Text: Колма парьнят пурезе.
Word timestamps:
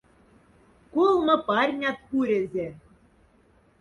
Колма 0.93 1.35
парьнят 1.47 1.97
пурезе. 2.07 2.67